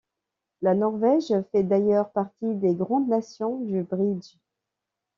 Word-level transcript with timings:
La 0.63 0.73
Norvège 0.73 1.31
fait 1.51 1.61
d'ailleurs 1.61 2.09
partie 2.11 2.55
des 2.55 2.73
grandes 2.73 3.07
nations 3.07 3.59
du 3.59 3.83
bridge. 3.83 4.35